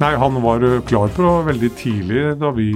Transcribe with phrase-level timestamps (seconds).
[0.00, 2.72] Nei, han var eh, klar på veldig tidlig da vi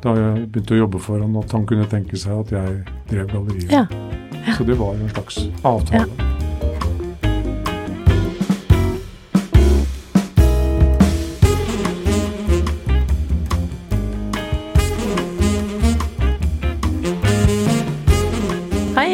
[0.00, 2.78] da jeg begynte å jobbe for han, at han kunne tenke seg at jeg
[3.10, 3.72] drev galleriet.
[3.72, 3.86] Ja.
[4.56, 6.29] Så det var en slags avtale.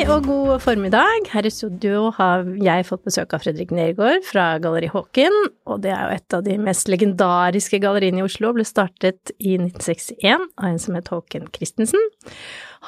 [0.07, 1.27] Og god formiddag.
[1.33, 5.35] Her i studio har jeg fått besøk av Fredrik Nergård fra Galleri Håken,
[5.67, 9.57] og det er jo et av de mest legendariske galleriene i Oslo, ble startet i
[9.59, 12.07] 1961 av en som het Håken Christensen.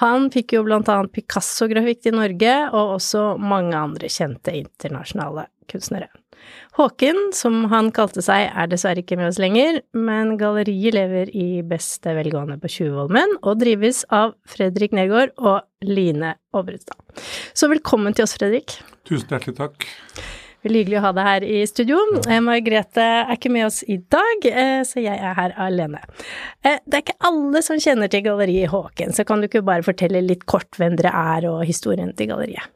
[0.03, 6.13] Han fikk jo blant annet Picasso-grafikk til Norge, og også mange andre kjente internasjonale kunstnere.
[6.79, 11.63] Håken, som han kalte seg, er dessverre ikke med oss lenger, men galleriet lever i
[11.67, 16.99] beste velgående på Tjuvholmen og drives av Fredrik Nergård og Line Obrestad.
[17.57, 18.79] Så velkommen til oss, Fredrik.
[19.09, 19.89] Tusen hjertelig takk.
[20.67, 21.99] Veldig hyggelig å ha deg her i studio.
[22.27, 26.01] Eh, Margrethe er ikke med oss i dag, eh, så jeg er her alene.
[26.65, 29.87] Eh, Det er ikke alle som kjenner til Galleriet Håken, så kan du ikke bare
[29.87, 32.67] fortelle litt kort hvem dere er og historien til galleriet?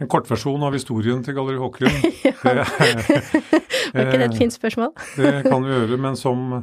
[0.00, 1.88] En kortversjon av historien til Galleri Håkon.
[3.92, 4.92] Var ikke det et fint spørsmål?
[5.18, 6.62] Det kan vi gjøre, men som,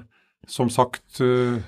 [0.50, 1.60] som sagt eh,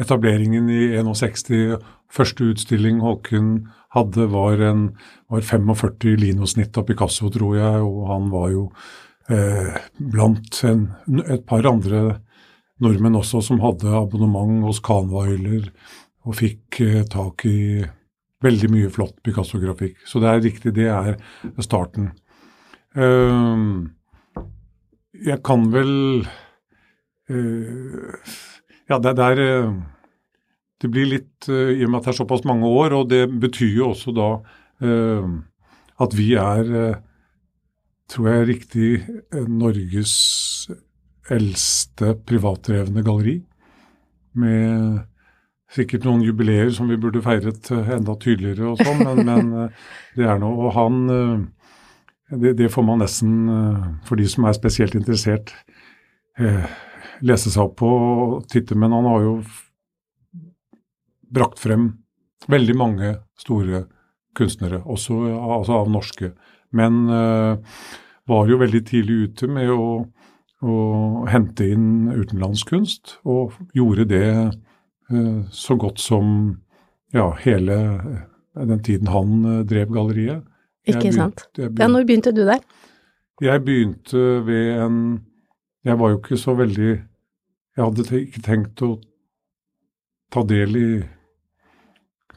[0.00, 1.76] Etableringen i 61,
[2.12, 4.86] første utstilling Håkun hadde, var, en,
[5.28, 8.62] var 45 linosnitt av Picasso, tror jeg, og han var jo
[9.28, 10.86] eh, blant en,
[11.28, 12.22] et par andre
[12.82, 15.68] nordmenn også som hadde abonnement hos Kahnweiler
[16.24, 17.84] og fikk eh, tak i
[18.42, 20.02] veldig mye flott Picasso-grafikk.
[20.08, 21.16] Så det er riktig, det er
[21.62, 22.10] starten.
[22.98, 23.92] Ehm,
[25.22, 25.92] jeg kan vel
[27.30, 28.32] eh,
[28.90, 29.70] Ja, det, det er eh,
[30.82, 33.24] Det blir litt eh, I og med at det er såpass mange år, og det
[33.40, 34.32] betyr jo også da
[36.02, 36.96] at vi er,
[38.10, 38.88] tror jeg riktig,
[39.46, 40.14] Norges
[41.30, 43.36] eldste privatdrevne galleri.
[44.34, 45.04] Med
[45.72, 49.82] sikkert noen jubileer som vi burde feiret eh, enda tydeligere og sånn, men, men eh,
[50.18, 50.68] det er noe.
[50.68, 51.34] Og han eh,
[52.42, 53.32] det, det får man nesten,
[54.08, 55.50] for de som er spesielt interessert,
[57.20, 58.72] lese seg opp på og titte.
[58.72, 59.34] Men han har jo
[61.28, 61.90] brakt frem
[62.48, 63.82] veldig mange store
[64.32, 65.18] kunstnere, også
[65.58, 66.32] altså av norske.
[66.72, 69.90] Men var jo veldig tidlig ute med å,
[70.64, 70.78] å
[71.28, 74.26] hente inn utenlandskunst, og gjorde det
[75.52, 76.28] så godt som
[77.12, 80.42] ja, hele eh, den tiden han eh, drev galleriet.
[80.86, 81.44] Jeg Ikke sant?
[81.54, 82.62] begynte, Ja, når begynte du der?
[83.40, 85.24] jeg begynte ved en
[85.84, 86.90] Jeg var jo ikke så veldig
[87.76, 89.00] Jeg hadde ikke tenkt å
[90.30, 91.02] ta del i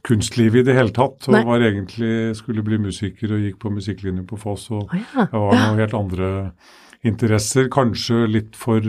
[0.06, 1.28] kunstlivet i det hele tatt.
[1.28, 1.44] Og Nei.
[1.46, 4.70] var egentlig skulle bli musiker og gikk på musikklinje på Foss.
[4.72, 5.26] Og oh, ja.
[5.32, 6.30] jeg var noen helt andre
[7.04, 7.70] interesser.
[7.74, 8.82] Kanskje litt for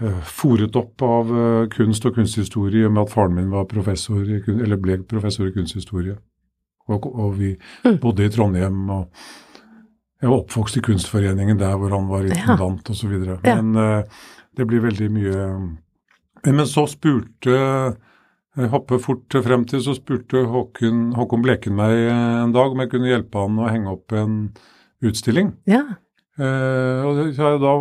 [0.00, 4.98] fòret opp av eh, kunst og kunsthistorie, med at faren min var professor eller ble
[5.08, 6.16] professor i kunsthistorie.
[6.88, 7.98] Og, og vi Mm.
[8.00, 8.88] bodde i Trondheim.
[8.90, 9.10] og
[10.20, 12.34] jeg var oppvokst i Kunstforeningen der hvor han var Ja.
[12.34, 13.12] intendant osv.
[13.44, 13.60] Ja.
[13.62, 14.02] Men eh,
[14.56, 15.76] det blir veldig mye
[16.44, 17.50] Men, så spurte
[18.56, 22.78] jeg hopper fort frem til, så spurte Håkon, Håkon Bleken meg eh, en dag om
[22.80, 24.52] jeg kunne hjelpe han å henge opp en
[25.02, 25.52] utstilling.
[25.66, 25.84] Ja.
[26.38, 27.72] Eh, og, da,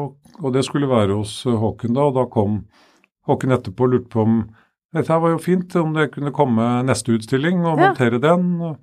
[0.41, 2.63] og det skulle være hos Håken da, og da kom
[3.27, 4.39] Håken etterpå og lurte på om
[4.95, 7.89] dette her var jo fint, om det kunne komme neste utstilling og Ja.
[7.89, 8.61] montere den.
[8.61, 8.77] og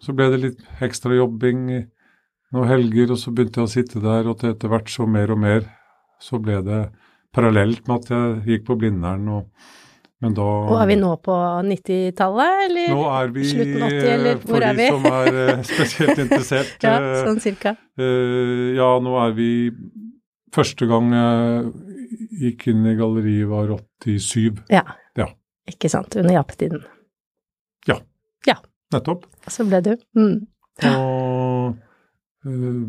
[0.00, 1.86] Så ble det litt ekstra jobbing
[2.52, 5.30] noen helger, og så begynte jeg å sitte der, og til etter hvert så mer
[5.30, 5.68] og mer
[6.20, 6.90] så ble det
[7.32, 9.28] parallelt med at jeg gikk på Blindern.
[9.28, 9.46] Og,
[10.30, 11.34] da Og er vi nå på
[11.66, 12.92] 90-tallet, eller?
[12.94, 14.88] Nå er vi, Slutten 80, eller for hvor er de vi?
[14.94, 17.74] som er eh, spesielt interessert Ja, eh, sånn cirka.
[17.98, 19.50] Uh, ja, nå er vi
[20.52, 21.72] Første gang jeg
[22.42, 24.60] gikk inn i galleriet var 87.
[24.70, 24.82] Ja.
[25.16, 25.30] Ja.
[25.70, 26.12] Ikke sant.
[26.20, 26.82] Under jappetiden.
[27.88, 27.96] Ja.
[28.46, 28.58] ja.
[28.92, 29.24] Nettopp.
[29.48, 29.94] Så ble du.
[30.18, 30.36] Mm.
[30.90, 31.78] Og
[32.44, 32.84] uh,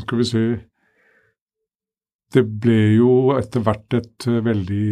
[0.00, 0.42] skal vi si
[2.34, 4.90] Det ble jo etter hvert et eh, veldig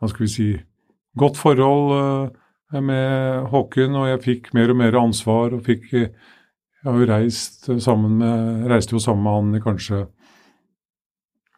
[0.00, 0.48] Hva skal vi si
[1.18, 6.10] godt forhold eh, med Håkon, og jeg fikk mer og mer ansvar og fikk eh,
[6.84, 10.04] Jeg har jo reist sammen med, reiste jo sammen med han i kanskje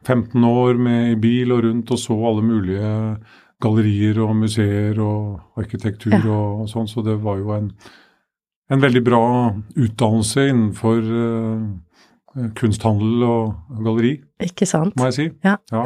[0.06, 2.93] 15 år med, i bil og rundt og så alle mulige
[3.61, 6.23] gallerier og museer og arkitektur Ja.
[6.31, 7.73] og, og sånn, så det var jo en,
[8.70, 9.23] en veldig bra
[9.75, 14.14] utdannelse innenfor uh, kunsthandel og galleri,
[14.46, 14.94] Ikke sant?
[14.96, 15.26] må jeg si.
[15.44, 15.56] Ja.
[15.75, 15.84] ja.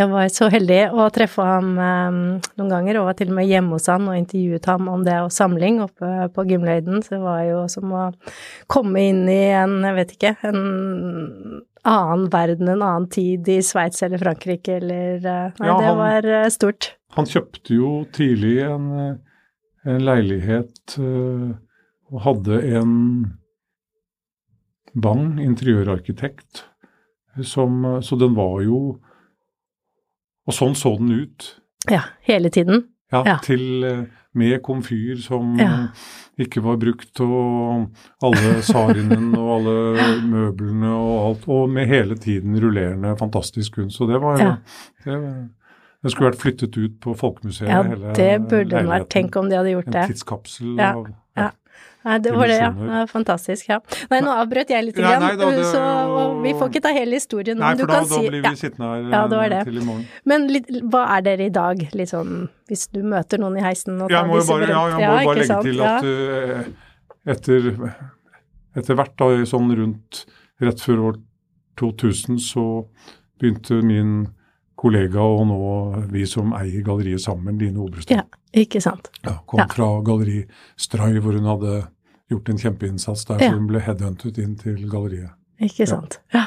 [0.00, 2.14] Jeg var så heldig å treffe ham eh,
[2.56, 5.18] noen ganger, og var til og med hjemme hos han og intervjuet ham om det
[5.20, 7.02] og samling oppe på Gimløyden.
[7.04, 8.06] Så det var jo som å
[8.72, 10.62] komme inn i en, jeg vet ikke, en
[11.82, 16.30] annen verden, en annen tid i Sveits eller Frankrike eller eh, Nei, Ja, det var
[16.30, 16.92] eh, stort.
[17.16, 19.14] Han kjøpte jo tidlig en, eh,
[19.92, 22.92] en leilighet og hadde en
[24.92, 26.66] Bang interiørarkitekt,
[27.48, 28.98] som, så den var jo
[30.48, 31.54] Og sånn så den ut.
[31.90, 32.84] Ja, hele tiden.
[33.12, 33.36] Ja, Ja.
[33.44, 34.04] til eh,
[34.34, 35.88] med komfyr som Ja.
[36.40, 37.90] ikke var brukt, og
[38.22, 43.98] alle sarinen og alle møblene og alt, og med hele tiden rullerende fantastisk kunst.
[43.98, 44.56] Så det var Ja.
[45.04, 45.50] det,
[46.02, 47.82] det skulle vært flyttet ut på Folkemuseet, Ja,
[48.14, 49.08] det burde den vært.
[49.10, 50.08] Tenk om de hadde gjort En det.
[50.16, 51.06] tidskapsel Ja, av.
[52.04, 52.70] Nei, det var det, ja.
[52.88, 53.02] Ja.
[53.10, 53.78] Fantastisk, ja.
[54.10, 55.82] Nei, nå avbrøt jeg litt, Nei, nei da, det- så
[56.42, 57.58] vi får ikke ta hele historien.
[57.58, 59.64] Nei, for da, kan da si, blir vi sittende her Ja, eh, det.
[59.68, 60.06] til i morgen.
[60.24, 64.10] Men litt, hva er dere i dag, liksom, hvis du møter noen i heisen og
[64.10, 65.62] tar disse bare, ja, jeg må jo bare legge sant?
[65.62, 66.64] til at eh,
[67.32, 67.94] etter,
[68.76, 70.24] etter hvert, da, sånn rundt
[70.60, 71.20] rett før år
[71.78, 72.66] 2000, så
[73.40, 74.28] begynte min
[74.82, 75.58] kollega og nå
[76.10, 78.22] vi som eier galleriet sammen, Line Obrestad, Ja,
[78.64, 79.10] ikke sant.
[79.24, 79.66] ja, kom Ja.
[79.70, 80.44] fra Galleri
[80.76, 81.86] Stray, hvor hun hadde
[82.30, 83.50] gjort en kjempeinnsats der, Ja.
[83.52, 85.30] hun ble headhuntet inn til galleriet.
[85.60, 86.18] Ikke sant.
[86.34, 86.46] Ja.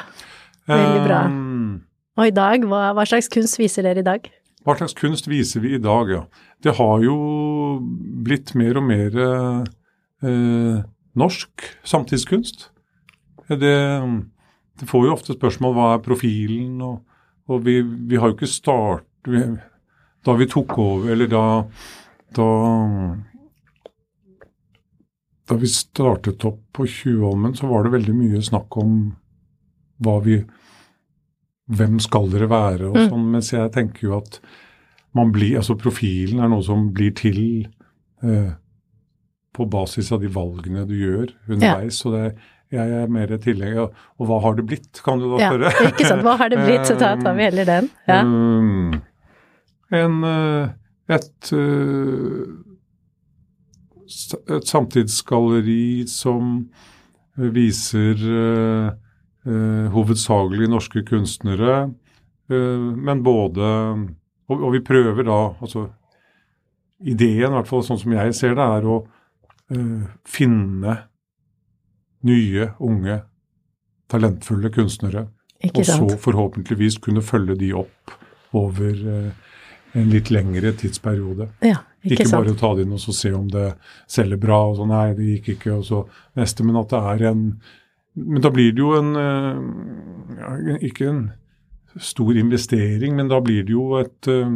[0.68, 1.24] Veldig bra.
[1.26, 1.82] Um,
[2.18, 4.28] Og i dag, hva, hva slags kunst viser dere i dag?
[4.66, 6.22] Hva slags kunst viser vi i dag, ja.
[6.62, 7.78] Det har jo
[8.24, 9.64] blitt mer og mer
[10.22, 10.82] eh,
[11.16, 12.68] norsk samtidskunst.
[13.48, 17.02] Det, det får jo ofte spørsmål hva er profilen, og,
[17.48, 19.06] og vi, vi har jo ikke start...
[19.26, 19.40] Vi,
[20.26, 21.42] da vi tok over, eller da,
[22.34, 22.46] da
[25.48, 28.96] Da vi startet opp på Tjuvholmen, så var det veldig mye snakk om
[30.02, 30.40] hva vi
[31.66, 33.08] Hvem skal dere være, og Mm.
[33.10, 33.30] sånn.
[33.32, 34.36] Mens jeg tenker jo at
[35.14, 37.66] man blir Altså profilen er noe som blir til
[38.22, 38.52] eh,
[39.52, 41.98] på basis av de valgene du gjør underveis.
[42.02, 42.36] Så det,
[42.74, 43.86] jeg er mer tilhenger
[44.18, 45.90] Og hva har det blitt, kan du da Ja, spørre?
[45.90, 46.24] ikke sant.
[46.26, 46.86] Hva har det blitt?
[46.88, 47.90] Så tar vi heller den.
[48.08, 48.20] Ja.
[48.26, 49.02] Um,
[49.94, 50.68] en, eh,
[51.14, 52.42] et, eh,
[54.56, 56.68] et samtidsgalleri som
[57.36, 61.90] viser uh, hovedsakelig norske kunstnere,
[62.50, 63.66] uh, men både
[64.48, 65.90] og, og vi prøver da altså
[66.96, 69.02] Ideen, i hvert fall sånn som jeg ser det, er å
[70.24, 70.94] finne
[72.26, 73.20] nye, unge,
[74.10, 75.26] talentfulle kunstnere
[75.64, 78.14] Ikke og så forhåpentligvis kunne følge de opp
[78.56, 79.30] over eh,
[79.96, 81.48] en litt lengre tidsperiode.
[81.64, 83.70] Ja, ikke, Ikke, bare ta det inn og så se om det
[84.12, 86.02] selger bra, og så nei, det gikk ikke, og så
[86.38, 87.48] neste, men at det er en
[88.16, 91.24] Men da blir det jo en eh, ja, Ikke en
[92.00, 94.52] stor investering, men da blir det jo et eh,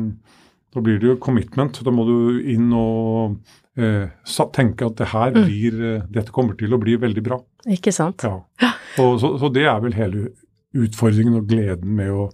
[0.70, 1.80] da blir det jo commitment.
[1.82, 3.40] Da må du inn og
[3.76, 4.06] eh,
[4.54, 5.44] tenke at det her Mm.
[5.44, 6.12] blir, mm.
[6.12, 7.40] dette kommer til å bli veldig bra.
[7.68, 8.24] Ikke sant.
[8.24, 8.72] Ja.
[9.02, 10.28] Og så, så det er vel hele
[10.76, 12.28] utfordringen og gleden med å,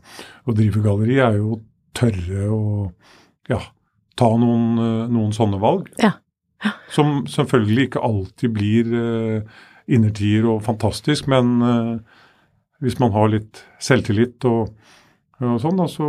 [0.46, 1.62] å drive galleri, er jo å
[1.97, 2.62] tørre å
[3.49, 3.61] ja,
[4.18, 5.88] ta noen, eh, noen sånne valg.
[6.02, 6.16] Ja.
[6.64, 6.73] Ja.
[6.92, 12.23] Som selvfølgelig ikke alltid blir uh, innertier og fantastisk, men uh,
[12.80, 14.73] hvis man har litt selvtillit og,
[15.42, 16.09] og sånn, da, så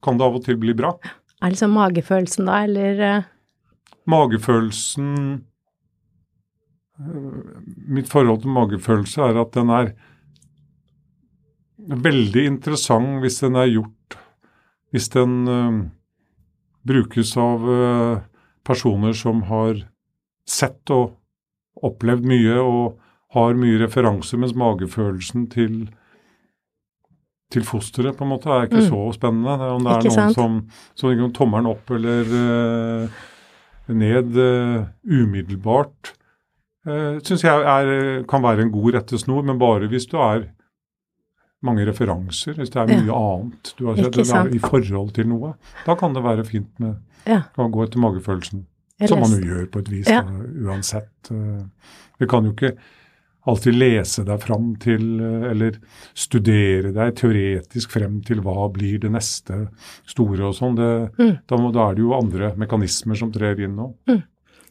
[0.00, 0.94] kan det av og til bli bra.
[1.40, 3.04] Er det liksom magefølelsen da, eller
[4.08, 5.12] Magefølelsen
[7.88, 9.92] Mitt forhold til magefølelse er at den er
[11.80, 14.18] veldig interessant hvis den er gjort
[14.90, 15.86] Hvis den uh,
[16.86, 18.18] brukes av uh,
[18.66, 19.84] personer som har
[20.50, 21.12] sett og
[21.86, 22.98] opplevd mye og
[23.36, 25.88] har mye referanse, mens magefølelsen til
[27.50, 28.90] til fosteret på en måte er ikke Mm.
[28.90, 29.54] så spennende.
[29.58, 30.34] Det er Om det er noen sant?
[30.34, 33.08] som, som tommelen opp eller uh,
[33.90, 34.36] ned
[35.06, 36.12] umiddelbart,
[36.86, 40.46] syns jeg er, kan være en god rettesnor, men bare hvis du er
[41.62, 43.00] mange referanser, hvis det er Ja.
[43.02, 45.54] mye annet du har sett det er i forhold til noe.
[45.84, 46.96] Da kan det være fint med
[47.26, 47.42] Ja.
[47.58, 48.64] å gå etter magefølelsen.
[49.06, 50.22] Som man jo gjør på et vis, Ja.
[50.22, 51.30] da, uansett.
[51.30, 51.64] Eh,
[52.18, 52.76] Vi kan jo ikke
[53.46, 55.72] alltid lese deg fram til, eh, eller
[56.14, 59.70] studere deg teoretisk frem til hva blir det neste
[60.06, 60.76] store og sånn.
[60.76, 61.40] Mm.
[61.46, 63.94] Da, da er det jo andre mekanismer som trer inn nå.
[64.06, 64.22] Mm.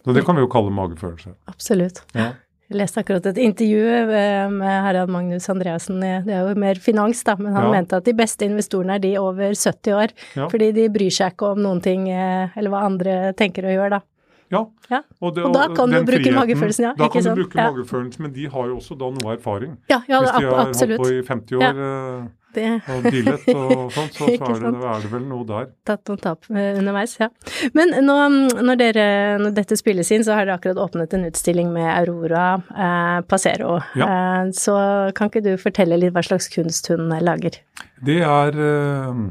[0.05, 1.33] Så det kan vi jo kalle magefølelse.
[1.47, 2.01] Absolutt.
[2.15, 2.33] Ja.
[2.69, 3.79] Jeg leste akkurat et intervju
[4.13, 7.71] eh, med Harald Magnus Andreassen, det er jo mer finans, da, men han Ja.
[7.71, 10.47] mente at de beste investorene er de over 70 år, Ja.
[10.47, 13.89] fordi de bryr seg ikke om noen ting, eh, eller hva andre tenker å gjøre,
[13.89, 14.01] da.
[14.51, 14.65] Ja.
[14.89, 15.01] Ja.
[15.21, 17.35] Og, det, Og da kan du bruke friheten- magefølelsen, ja, Da kan sant?
[17.35, 17.71] du bruke Ja.
[17.71, 19.77] magefølelsen, men de har jo også da noe erfaring.
[19.89, 20.99] Ja, ja Hvis de har absolutt.
[20.99, 24.71] holdt på i 50 år eh, Det og dillet og sånt, så, så er, det,
[24.91, 25.67] er det vel noe der.
[25.85, 27.29] tatt noen tap eh, underveis, ja.
[27.77, 28.15] Men nå,
[28.57, 29.05] når, dere,
[29.43, 33.77] når dette spilles inn, så har dere akkurat åpnet en utstilling med Aurora eh, Pasero.
[33.93, 34.77] Eh, så
[35.17, 37.61] kan ikke du fortelle litt hva slags kunst hun lager?
[38.05, 39.21] Det er eh,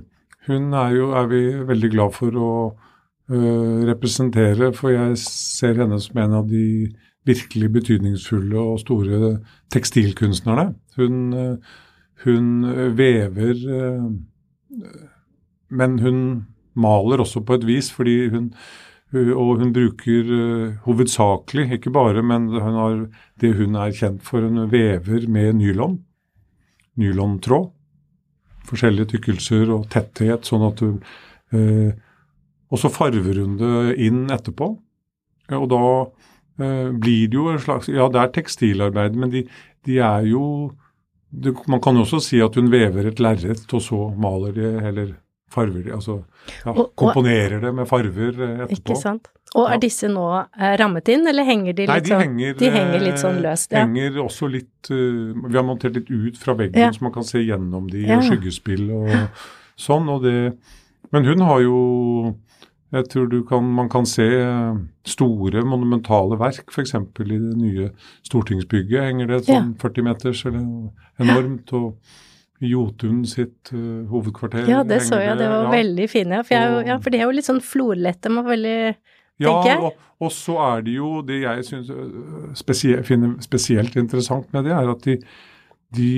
[0.49, 5.99] Hun er jo er vi veldig glad for å eh, representere, for jeg ser henne
[6.01, 6.89] som en av de
[7.29, 9.35] virkelig betydningsfulle og store
[9.75, 10.71] tekstilkunstnerne.
[10.97, 11.57] Hun, eh,
[12.25, 12.67] hun
[12.99, 14.05] vever eh,
[15.71, 16.21] Men hun
[16.79, 18.53] maler også på et vis, fordi hun
[19.13, 22.99] og hun bruker eh, hovedsakelig, ikke bare, men hun har
[23.41, 25.97] det hun er kjent for, hun vever med nylon.
[27.01, 27.71] Nylontråd.
[28.69, 30.99] Forskjellige tykkelser og tetthet, sånn at du
[31.57, 31.97] eh,
[32.69, 34.75] Og så farver hun det inn etterpå.
[35.57, 35.85] Og da
[36.61, 39.47] eh, blir det jo en slags Ja, det er tekstilarbeid, men de,
[39.89, 40.75] de er jo
[41.31, 45.17] det, Man kan også si at hun vever et lerret, og så maler de, eller
[45.51, 46.23] farver de, altså
[46.65, 48.93] ja, Og- og- komponerer det med farver eh, etterpå.
[48.93, 49.29] Ikke sant?
[49.57, 50.25] Og er disse nå
[50.61, 53.37] eh, rammet inn, eller henger de litt Nei, de sånn henger, De henger litt sånn
[53.39, 53.85] eh, løst, ja.
[53.87, 56.91] Henger også litt uh, Vi har montert litt ut fra veggen, Ja.
[56.93, 58.19] så man kan se gjennom de, Ja.
[58.19, 59.09] og skyggespill og
[59.79, 60.09] sånn.
[60.09, 60.53] Og det,
[61.13, 62.35] men hun har jo
[62.93, 66.95] Jeg tror du kan, man kan se eh, store, monumentale verk, f.eks.
[66.95, 67.91] i det nye
[68.25, 70.65] stortingsbygget henger det et sånn 40 meters, eller
[71.21, 71.75] enormt.
[71.77, 72.17] og
[72.59, 75.75] Jotun sitt uh, hovedkvarter Ja, det så jeg, det var ja.
[75.77, 76.41] veldig fine.
[76.43, 78.79] For, jeg, Og- ja, for de er jo litt sånn florlette, men veldig
[79.39, 84.51] Ja, og, og så er det jo det jeg synes, øh, spesie, finner spesielt interessant
[84.57, 85.15] med det, er at de,
[85.95, 86.11] de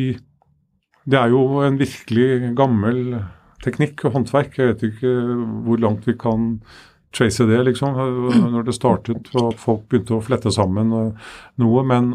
[1.05, 3.21] Det er jo en virkelig gammel
[3.65, 4.57] teknikk og håndverk.
[4.59, 5.15] Jeg vet ikke
[5.67, 6.55] hvor langt vi kan
[7.13, 7.97] trace det, liksom,
[8.55, 11.83] når det startet og folk begynte å flette sammen noe.
[11.87, 12.13] Men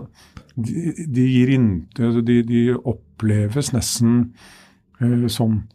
[0.55, 4.31] de, de inn de, de oppleves nesten
[5.03, 5.65] eh, sånn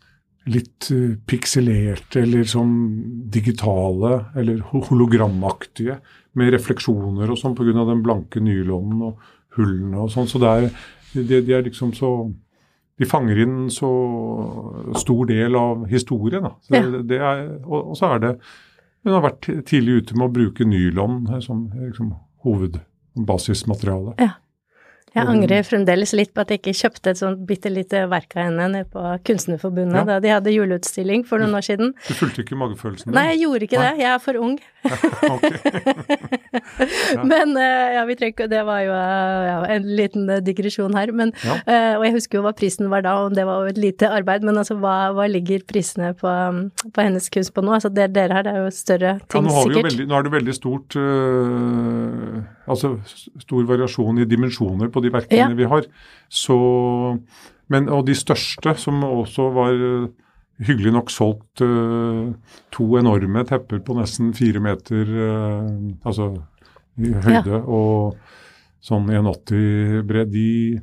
[0.50, 2.72] litt eh, pikselerte eller sånn
[3.30, 5.98] digitale eller ho- hologramaktige
[6.38, 7.74] med refleksjoner og sånn pga.
[7.84, 9.20] den blanke nylonen og
[9.58, 10.30] hullene og sånn.
[10.30, 10.70] Så det er,
[11.12, 12.14] de, de er liksom så
[13.00, 13.88] De fanger inn så
[15.00, 16.42] stor del av historien.
[16.44, 16.50] Da.
[16.66, 16.82] Så Ja.
[17.02, 18.32] det er, og, og så er det
[19.04, 22.10] Hun har vært tidlig ute med å bruke nylon som liksom,
[22.44, 24.12] hovedbasismateriale.
[24.20, 24.34] Ja.
[25.16, 28.42] Jeg angrer fremdeles litt på at jeg ikke kjøpte et sånt bitte lite verk av
[28.46, 30.04] henne nede på Kunstnerforbundet Ja.
[30.06, 31.94] da de hadde juleutstilling for noen år siden.
[32.06, 33.14] Du fulgte ikke magefølelsen din?
[33.18, 33.88] Nei, jeg gjorde ikke Nei.
[33.90, 33.98] det.
[34.04, 34.54] Jeg er for ung.
[37.16, 37.24] ja.
[37.26, 40.94] Men eh, ja, vi trenger ikke Det var jo eh, ja, en liten eh, digresjon
[40.96, 41.12] her.
[41.16, 41.32] Men,
[41.66, 44.44] og jeg husker jo hva prisen var da, og det var jo et lite arbeid.
[44.46, 46.62] Men altså, hva, hva ligger prisene på, um,
[46.94, 47.70] på hennes kunst på nå?
[47.76, 49.84] Altså, det dere har, det er jo større ting, sikkert.
[49.90, 52.40] veldig, nå er det veldig stort øh,
[52.70, 52.94] Altså
[53.42, 55.54] stor variasjon i dimensjoner på de verkene Ja.
[55.58, 55.86] vi har.
[56.30, 56.56] Så,
[57.70, 60.08] men, og de største, som også var øh,
[60.66, 62.32] hyggelig nok solgt uh,
[62.74, 65.70] to enorme tepper på nesten fire meter uh,
[66.04, 66.34] altså
[67.00, 68.18] i høyde og
[68.84, 70.80] sånn 1,80 bred, de,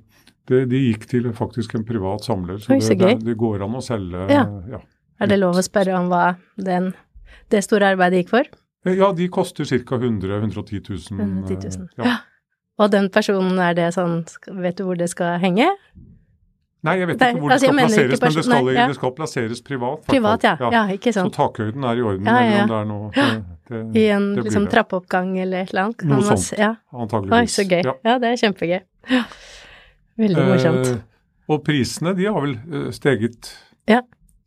[0.50, 2.58] de, de gikk til faktisk en privat samler.
[2.62, 4.46] Så, det, det, det går an å selge Ja.
[4.72, 4.82] ja.
[5.18, 6.92] Er det lov å spørre om hva den,
[7.54, 8.50] det store arbeidet gikk for?
[8.86, 9.96] Ja, de koster ca.
[9.96, 11.20] 100 110 000.
[11.20, 11.88] 110 000.
[11.98, 12.18] eh, Ja.
[12.80, 14.20] Og den personen, er det sånn
[14.62, 15.66] Vet du hvor det skal henge?
[16.86, 18.84] Nei, jeg vet ikke hvor altså, det skal plasseres, men det skal, nei, ja.
[18.88, 20.04] det skal plasseres privat.
[20.08, 20.54] Privat, ja.
[20.72, 22.64] Ja, ikke Så takhøyden er i orden, Ja, ja, ja.
[22.64, 23.26] eller om det er noe det,
[23.68, 24.72] det, I en det blir liksom det.
[24.76, 26.06] trappeoppgang eller et eller annet?
[26.06, 26.60] Noe man sånt.
[26.62, 26.70] Ja.
[26.94, 27.34] Antageligvis.
[27.34, 27.82] Oi, så gøy.
[27.90, 27.96] Ja.
[28.06, 28.80] Ja, det er kjempegøy.
[29.10, 29.24] Ja.
[30.22, 30.88] Veldig morsomt.
[30.94, 31.02] Eh,
[31.50, 33.52] og prisene, de har vel eh, steget
[33.90, 34.02] Ja.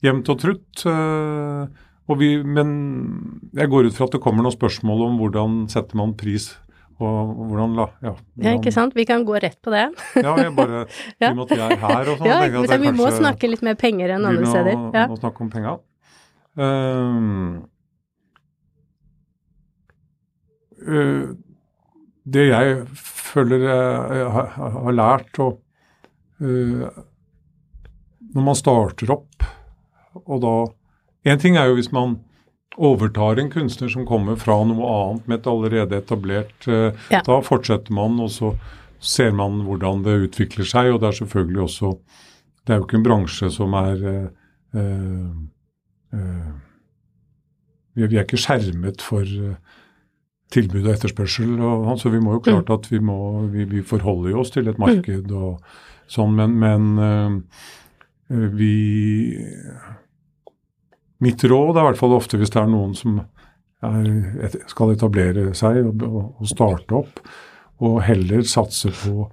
[0.06, 0.86] jevnt og trutt.
[0.86, 1.66] eh,
[2.18, 2.70] vi, men
[3.54, 6.48] jeg går ut fra at det kommer noen spørsmål om hvordan setter man pris,
[7.00, 8.12] og hvordan la ja,
[8.44, 8.96] Ja, ikke sant.
[8.96, 9.86] Vi kan gå rett på det.
[10.26, 10.86] Ja, jeg bare,
[11.20, 11.30] Ja.
[11.30, 12.28] I og med at vi er her og sånn.
[12.28, 12.40] Ja,
[12.76, 14.76] men vi må snakke litt mer penger enn andre steder.
[14.76, 15.06] Å, Ja.
[15.08, 15.76] å snakke om penga.
[16.60, 17.62] Um,
[20.84, 21.30] uh,
[22.30, 25.60] det jeg føler jeg, jeg har, har lært og
[26.42, 26.90] uh,
[28.34, 29.46] Når man starter opp,
[30.26, 30.54] og da
[31.24, 32.18] En ting er jo hvis man
[32.80, 37.22] overtar en kunstner som kommer fra noe annet med et allerede etablert eh, Ja.
[37.26, 38.54] Da fortsetter man, og så
[39.00, 40.92] ser man hvordan det utvikler seg.
[40.94, 41.98] Og det er selvfølgelig også
[42.66, 44.26] Det er jo ikke en bransje som er eh,
[44.76, 45.30] eh,
[46.14, 46.50] eh,
[47.96, 49.56] vi, er ikke skjermet for, eh,
[50.52, 51.54] tilbud og etterspørsel.
[51.60, 54.78] Og, så vi må jo klart at vi, må, vi, vi forholder oss til et
[54.78, 55.60] marked og
[56.10, 58.74] sånn, men, men uh, vi
[61.20, 65.50] Mitt råd er i hvert fall ofte hvis det er noen som er, skal etablere
[65.56, 67.20] seg og, og, starte opp,
[67.80, 69.26] og heller satse på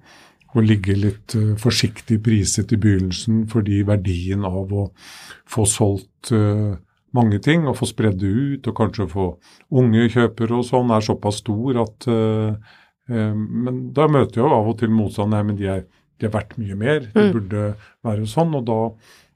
[0.57, 4.87] å ligge litt uh, forsiktig priset i begynnelsen fordi verdien av å
[5.47, 6.75] få solgt uh,
[7.15, 9.27] mange ting og få spredd det ut, og kanskje få
[9.79, 12.75] unge kjøpere og sånn, er såpass stor at uh,
[13.07, 15.31] Men da møter jeg jo av og til motstand.
[15.31, 15.85] Nei, men de er,
[16.19, 17.05] de er verdt mye mer.
[17.13, 17.29] Det mm.
[17.31, 17.61] burde
[18.03, 18.51] være sånn.
[18.59, 18.79] Og da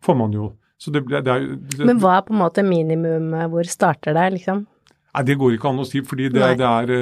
[0.04, 0.50] får man jo
[0.90, 1.44] det, det er,
[1.76, 3.36] det, Men hva er på en måte minimum?
[3.54, 4.64] Hvor starter det, liksom?
[5.12, 6.96] Nei, Det går ikke an å si, fordi det, det er,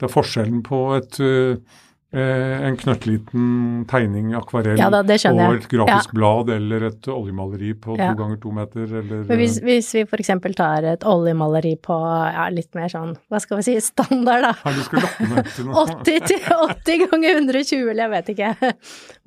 [0.00, 1.76] er, forskjellen på et Eh,
[2.08, 3.48] en knøttliten
[3.90, 6.16] tegning, akvarell, ja, da, og et grafisk ja.
[6.16, 8.08] blad eller et oljemaleri på ja.
[8.08, 10.30] to ganger to meter, eller Men hvis, hvis vi f.eks.
[10.56, 11.98] tar et oljemaleri på
[12.32, 14.54] ja, litt mer sånn, hva skal vi si, standard, da.
[14.64, 15.84] Ja, du skal lappe meg til noe.
[16.00, 18.74] 80, 80 ganger 120, eller jeg vet ikke.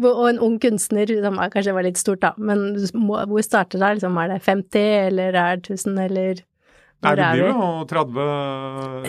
[0.02, 3.98] Og en ung kunstner, som kanskje var litt stort, da, men hvor starter det?
[4.00, 6.42] Liksom, er det 50, eller er det 1000, eller
[7.02, 8.20] Nei, det blir jo 30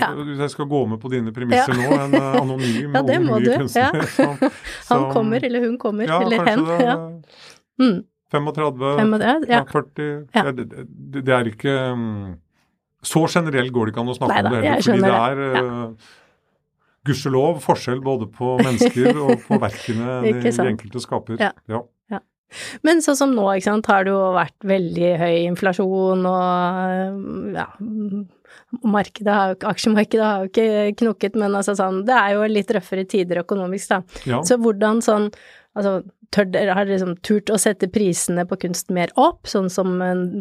[0.01, 0.07] ja.
[0.41, 1.91] Jeg skal gå med på dine premisser ja.
[1.91, 4.07] nå, en anonym ja, ung ny kunstner ja.
[4.15, 4.55] som, som,
[4.89, 6.65] Han kommer, eller hun kommer, ja, eller hen.
[6.71, 6.97] Det, ja.
[7.83, 8.01] Mm.
[8.33, 9.61] 35, 35 ja.
[9.69, 12.09] 40 det, det, det, er ikke um,
[13.05, 15.71] Så generelt går det ikke an å snakke Neida, om det heller, fordi det er
[15.93, 16.11] uh,
[17.09, 21.41] gudskjelov forskjell både på mennesker og på verkene de, de enkelte skaper.
[21.43, 21.83] Ja.
[22.87, 27.69] Men sånn som nå, ikke sant, har det jo vært veldig høy inflasjon og ja,
[28.83, 33.07] markedet har, aksjemarkedet har jo ikke knukket, men altså sånn, det er jo litt røffere
[33.09, 34.25] tider økonomisk, da.
[34.29, 34.43] Ja.
[34.47, 35.31] Så hvordan sånn,
[35.77, 36.01] altså
[36.33, 39.95] tør har dere liksom turt å sette prisene på kunst mer opp, sånn som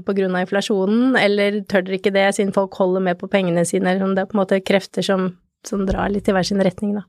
[0.05, 3.65] på grunn av inflasjonen, eller tør dere ikke det siden folk holder med på pengene
[3.67, 5.33] sine, eller om det er på en måte krefter som,
[5.67, 7.07] som drar litt i hver sin retning, da?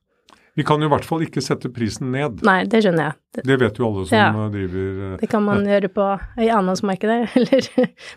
[0.55, 2.43] Vi kan jo i hvert fall ikke sette prisen ned.
[2.45, 3.17] Nei, det skjønner jeg.
[3.33, 4.49] Det, det vet jo alle som ja.
[4.53, 6.09] driver eh, Det kan man gjøre på
[6.45, 7.69] i annonsmarkedet, eller?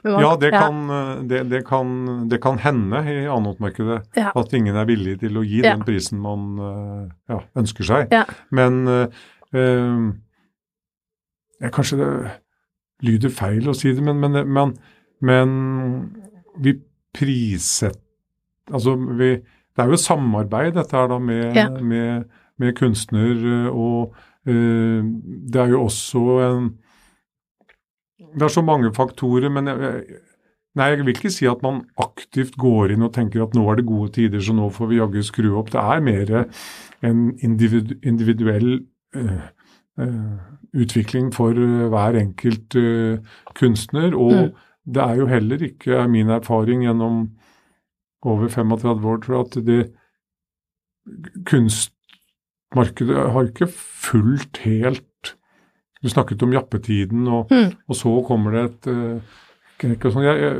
[0.04, 0.64] Man, ja, det, ja.
[0.66, 1.94] Kan, eh, det, det, kan,
[2.32, 4.34] det, kan, hende i annonsmarkedet ja.
[4.36, 8.20] at ingen er villig til å gi den prisen man eh, ønsker seg.
[8.56, 10.12] Men øh,
[11.72, 12.10] Kanskje det
[13.06, 14.74] lyder feil å si det, men, men, men,
[15.24, 15.54] men
[16.60, 16.76] vi
[17.16, 18.02] prissetter
[18.74, 19.36] Altså, vi
[19.76, 21.68] det er jo et samarbeid dette her da med, ja.
[21.70, 22.30] med,
[22.62, 24.16] med kunstner, eh, og
[24.48, 25.02] uh,
[25.52, 26.74] det er jo også en
[28.36, 30.06] Det er så mange faktorer, men jeg,
[30.76, 33.78] Nei, jeg vil ikke si at man aktivt går inn og tenker at nå er
[33.80, 35.70] det gode tider, så nå får vi jaggu skru opp.
[35.72, 36.34] Det er mer
[37.08, 38.82] en individu individuell
[39.16, 39.46] uh,
[40.04, 40.34] uh,
[40.76, 42.76] utvikling for hver enkelt
[43.56, 44.12] kunstner.
[44.20, 44.52] Og mm.
[44.98, 47.24] det er jo heller ikke, er min erfaring gjennom
[48.26, 49.82] over 35 år, tror jeg, at det
[51.46, 55.36] kunstmarkedet har ikke fulgt helt
[56.04, 57.72] Du snakket om jappetiden, og, mm.
[57.90, 58.88] og så kommer det et
[59.82, 60.26] knekk og sånn.
[60.28, 60.58] Jeg, jeg,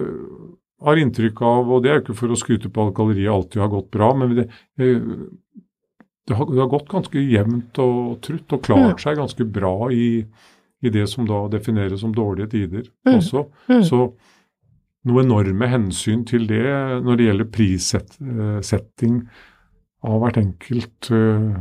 [0.86, 3.62] har inntrykk av, og det er jo ikke for å skryte på at galleriet alltid
[3.64, 4.46] har gått bra, men det,
[4.82, 5.00] jeg,
[6.28, 9.02] det, har, det har, gått ganske jevnt og trutt og klart mm.
[9.06, 10.10] seg ganske bra i,
[10.84, 13.14] i, det som da defineres som dårlige tider mm.
[13.16, 13.46] også.
[13.72, 13.84] Mm.
[13.88, 14.02] Så
[15.06, 16.66] noe enorme hensyn til det
[17.06, 19.22] når det gjelder prissetting
[20.06, 21.56] av hvert enkelt uh,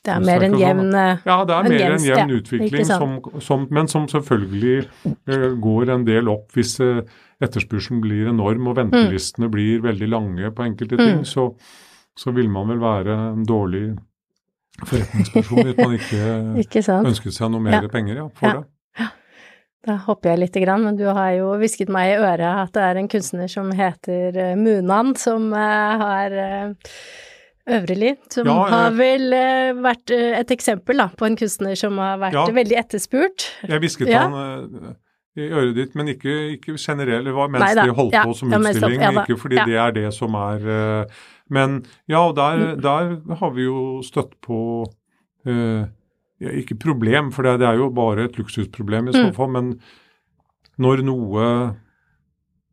[0.00, 3.90] det er mer en jevn Ja, det er mer en jevn utvikling, som, som, men
[3.90, 7.02] som selvfølgelig uh, går en del opp hvis uh,
[7.44, 9.52] etterspørselen blir enorm og ventelistene mm.
[9.54, 11.20] blir veldig lange på enkelte ting.
[11.22, 11.28] Mm.
[11.28, 11.50] Så,
[12.16, 13.84] så, vil man vel være en dårlig
[14.80, 16.26] forretningsperson hvis man ikke,
[16.64, 17.92] ikke ønsket seg noe mer ja.
[17.92, 18.60] penger ja, for ja.
[18.60, 18.68] det.
[19.86, 22.84] Da hopper jeg lite grann, men du har jo hvisket meg i øret at det
[22.84, 26.96] er en kunstner som heter eh, Munan, som uh, har uh,
[27.70, 29.30] Øvreli, som ja, har vel
[29.84, 33.46] vært et eksempel da, på en kunstner som har vært ja, veldig etterspurt.
[33.68, 34.24] Jeg hvisket ja.
[34.26, 34.96] han
[35.38, 37.28] i øret ditt, men ikke, ikke generelt.
[37.28, 40.34] Det var mens Nei, de holdt på som utstilling, ikke fordi det er det som
[40.40, 40.66] er
[41.52, 41.78] Men
[42.10, 42.82] ja, og der, mm.
[42.82, 44.58] der har vi jo støtt på
[46.40, 49.34] ikke problem, for det, er jo bare et luksusproblem i så mm.
[49.36, 49.70] fall, men
[50.80, 51.46] når noe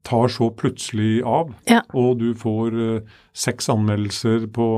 [0.07, 1.81] tar så plutselig av, ja.
[1.91, 4.69] og du får uh, seks anmeldelser på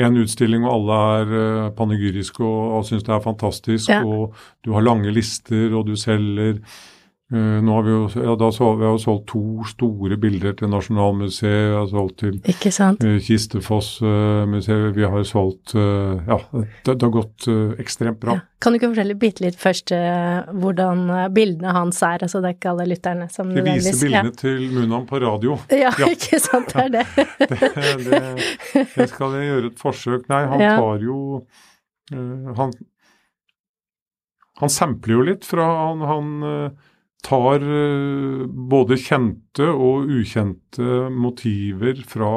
[0.00, 4.00] en utstilling, og alle er uh, panegyriske og, og syns det er fantastisk, ja.
[4.00, 4.32] og
[4.64, 6.62] du har lange lister, og du selger
[7.32, 11.70] nå har vi jo, ja, da så, vi har solgt to store bilder til Nasjonalmuseet,
[11.70, 12.36] vi har solgt til
[12.70, 13.00] sant?
[13.02, 18.36] eh, Kistefoss-museet, vi har solgt uh, Ja, det, det har gått eh, ekstremt bra.
[18.36, 18.44] Ja.
[18.60, 22.22] Kan du ikke fortelle bitte litt først eh, hvordan eh, bildene hans er?
[22.28, 25.56] Altså det er ikke alle lytterne som Vi viser bildene til Munan på radio.
[25.72, 26.12] Ja, ja Ja.
[26.14, 27.28] ikke sant, det er det.
[27.48, 30.28] det, det, det skal jeg gjøre et forsøk.
[30.32, 30.76] Nei, han Ja.
[30.76, 31.18] tar jo
[32.12, 32.72] eh, han,
[34.60, 36.90] han sampler jo litt fra Han, han eh,
[37.24, 42.32] tar eh, både kjente og ukjente motiver fra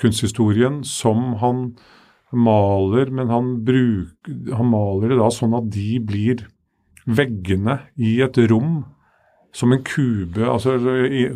[0.00, 1.68] kunsthistorien som han
[2.34, 6.42] maler, men han, bruk, han maler det da sånn at de blir
[7.04, 8.82] veggene i et rom
[9.54, 10.74] som en kube, altså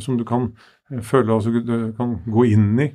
[0.02, 0.50] som du kan
[1.04, 2.88] føle altså du kan gå inn i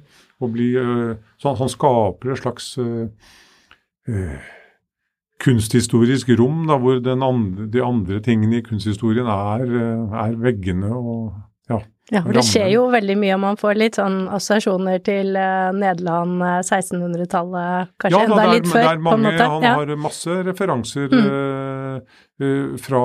[0.43, 4.49] og bli eh, Så han skaper et slags eh,
[5.39, 10.91] kunsthistorisk rom da, hvor den andre, de andre tingene i kunsthistorien er, eh, er veggene
[10.93, 11.33] og
[11.69, 11.79] ja.
[12.11, 15.71] Ja, for det skjer jo veldig mye, og man får litt sånn assosiasjoner til eh,
[15.73, 19.47] Nederland, eh, 1600-tallet, kanskje ja, da, enda det er, litt før, er på en måte.
[19.53, 19.73] Han Ja.
[19.79, 21.25] har masse referanser Mm.
[21.25, 21.99] uh,
[22.43, 23.03] uh, fra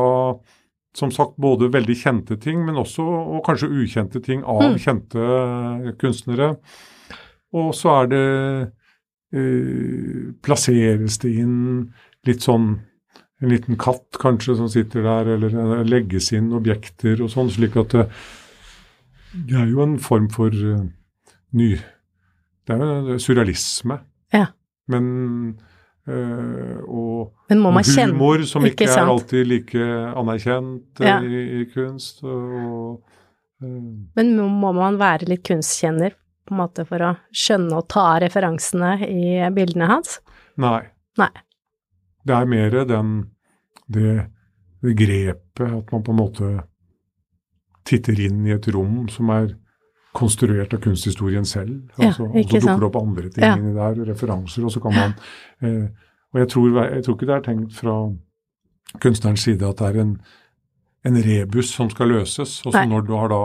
[0.99, 4.79] som sagt både veldig kjente ting, men også og kanskje ukjente ting av Mm.
[4.83, 6.57] kjente eh, kunstnere.
[7.55, 8.73] Og så er det
[9.35, 11.93] uh, Plasseres det inn
[12.29, 12.77] litt sånn
[13.38, 17.95] en liten katt kanskje som sitter der, eller legges inn objekter og sånn, slik at
[17.95, 18.07] det,
[19.47, 20.83] det er jo en form for uh,
[21.55, 21.71] ny
[22.69, 24.01] Det er jo surrealisme.
[24.35, 24.51] Ja.
[24.91, 25.07] Men
[26.09, 29.88] uh, og, Men man kjenne humor som ikke, ikke er alltid like
[30.19, 31.17] anerkjent eh, Ja.
[31.23, 32.25] i, i kunst.
[32.27, 32.99] Og,
[33.62, 38.17] uh, Men må man være litt kunstkjenner på en måte for å skjønne og ta
[38.25, 40.19] referansene i bildene hans?
[40.59, 40.88] nei.
[41.19, 41.31] Nei.
[42.27, 43.13] Det er mer den,
[43.89, 44.27] det,
[44.83, 46.51] det grepet at man på en måte
[47.89, 49.55] titter inn i et rom som er
[50.19, 51.89] konstruert av kunsthistorien selv.
[51.99, 53.55] Ja, Altså, og så dukker det opp andre ting Ja.
[53.57, 55.15] inni der, referanser, og så kan man
[55.63, 55.89] eh,
[56.35, 57.95] Og jeg tror, jeg tror ikke det er tenkt fra
[59.01, 60.21] kunstnerens side at det er en,
[61.09, 63.39] en rebus som skal løses, og så når du har da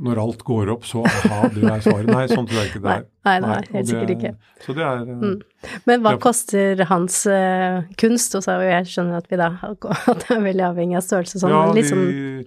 [0.00, 2.06] når alt går opp, så aha, det er svaret.
[2.08, 3.04] Nei, sånn tror jeg ikke det er.
[3.28, 4.30] nei, nei, nei helt sikkert ikke.
[4.64, 5.42] Så det er eh, Mm.
[5.86, 6.18] Men hva Ja.
[6.18, 8.34] koster hans uh, kunst?
[8.34, 11.04] Og så er jo jeg skjønner at vi da at det er veldig avhengig av
[11.04, 12.44] størrelse sånn, ja, men liksom de,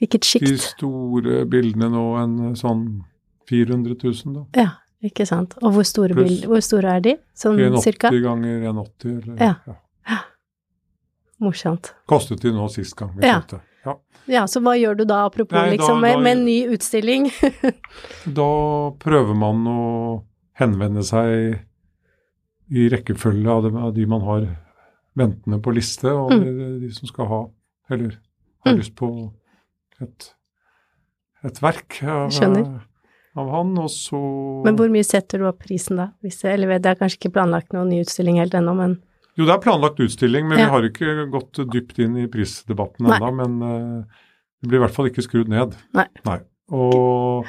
[0.00, 2.86] hvilket de store bildene nå, en sånn
[3.50, 4.44] 400 000, da.
[4.62, 4.70] Ja,
[5.02, 5.54] ikke sant.
[5.62, 7.16] Og hvor store, Plus, bild, hvor store er de?
[7.34, 8.10] Sånn 180 cirka?
[8.10, 9.54] ganger 180, eller Ja.
[9.66, 9.76] ja.
[11.42, 11.92] Morsomt.
[12.08, 13.40] Kostet de nå sist gang vi Ja.
[13.40, 13.60] kjøpte.
[13.86, 13.94] Ja.
[14.26, 16.56] Ja, så hva gjør du da, apropos Nei, da- liksom, med, da- med en ny
[16.74, 17.28] utstilling?
[18.40, 18.46] Da
[18.98, 19.80] prøver man å
[20.58, 21.60] henvende seg
[22.74, 24.46] i rekkefølge av, de, av de man har
[25.16, 26.80] ventende på liste, og Mm.
[26.82, 27.40] de, som skal ha,
[27.90, 28.16] eller
[28.66, 28.78] har Mm.
[28.80, 29.10] lyst på
[30.02, 30.32] et,
[31.44, 32.32] et verk av,
[33.36, 34.18] av han, og så
[34.64, 36.08] Men hvor mye setter du opp prisen da?
[36.24, 38.98] Hvis eller det er kanskje ikke planlagt noen ny utstilling helt ennå, men
[39.36, 40.64] Jo, det er planlagt utstilling, men Ja.
[40.66, 43.18] vi har ikke gått dypt inn i prisdebatten Nei.
[43.18, 43.30] ennå.
[43.36, 44.04] Men uh,
[44.62, 45.76] det blir i hvert fall ikke skrudd ned.
[45.94, 46.06] Nei.
[46.72, 47.44] Og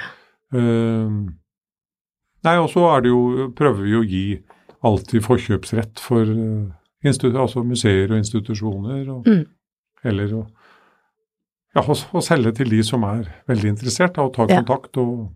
[0.54, 1.10] uh,
[2.47, 4.26] Nei, og så er det jo Prøver vi å gi
[4.88, 6.69] alltid forkjøpsrett for uh,
[7.41, 9.08] altså museer og institusjoner.
[9.10, 9.45] Og, Mm.
[10.04, 10.47] Eller å
[11.76, 14.62] ja, å selge til de som er veldig interessert, da, og tar Ja.
[14.62, 15.32] kontakt og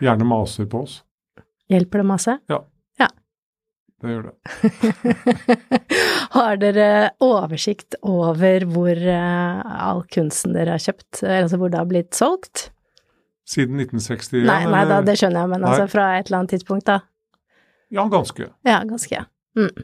[0.00, 1.02] gjerne maser på oss.
[1.70, 2.38] hjelper det masse?
[3.98, 4.34] Det gjør det.
[6.36, 6.88] Har dere
[7.24, 12.68] oversikt over hvor eh, all kunsten dere har kjøpt, altså hvor det har blitt solgt?
[13.48, 15.72] Siden 1961 nei, nei da, det skjønner jeg, men Nei.
[15.72, 17.00] altså fra et eller annet tidspunkt, da.
[17.90, 18.50] Ja, ganske.
[18.68, 19.24] Ja, ganske.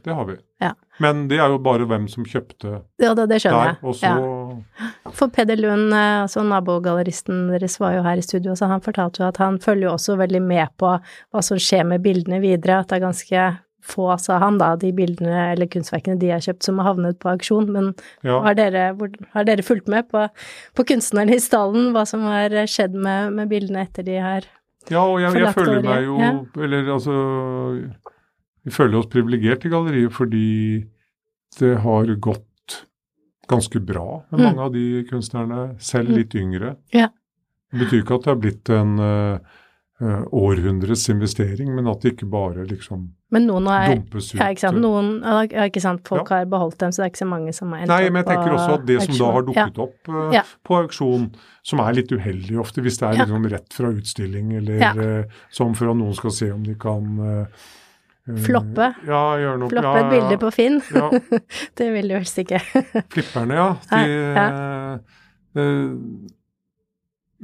[0.04, 0.36] Det har vi.
[0.62, 0.74] Ja.
[1.02, 3.78] Men det er jo bare hvem som kjøpte Ja, det, det skjønner der.
[3.82, 5.10] Og så Ja.
[5.10, 9.22] For Peder Lund, eh, altså nabogalleristen deres, var jo her i studio, så han fortalte
[9.22, 12.78] jo at han følger jo også veldig med på hva som skjer med bildene videre,
[12.80, 13.42] at det er ganske
[13.84, 17.28] få, sa han da, de bildene eller kunstverkene de har kjøpt som har havnet på
[17.34, 17.90] auksjon, men
[18.24, 18.38] ja.
[18.46, 18.84] har, dere,
[19.34, 20.24] har dere fulgt med på,
[20.74, 24.48] på kunstnerne i stallen, hva som har skjedd med, med bildene etter de har
[24.92, 26.32] ja, og jeg, jeg føler meg jo Ja.
[26.60, 27.14] Eller altså
[28.64, 30.48] Vi føler oss privilegert i galleriet fordi
[31.58, 32.84] det har gått
[33.48, 34.44] ganske bra med Mm.
[34.44, 36.16] mange av de kunstnerne, selv Mm.
[36.16, 36.76] litt yngre.
[36.92, 37.08] Ja.
[37.72, 39.38] Det betyr ikke at det har blitt en eh,
[40.02, 44.40] århundrets investering, men at det ikke bare liksom Men noen har, dumpes ut.
[44.40, 46.40] ja, ikke sant, noen, ja, ikke sant, folk Ja.
[46.40, 48.26] har beholdt dem, så det er ikke så mange som har endt Nei, men jeg
[48.32, 49.86] tenker også at det som da har dukket Ja.
[49.86, 51.28] opp uh, på auksjon,
[51.62, 55.74] som er litt uheldig ofte, hvis det er liksom rett fra utstilling, eller eh, som
[55.78, 57.46] for at noen skal se om de kan eh,
[58.28, 58.90] eh, Floppe?
[59.06, 59.22] Ja,
[59.56, 60.80] noe Floppe ja, et bilde på Finn?
[60.94, 61.10] Ja,
[61.78, 62.60] det vil du helst ikke.
[63.14, 63.70] flipperne, ja.
[63.94, 64.98] De,
[65.54, 65.94] eh,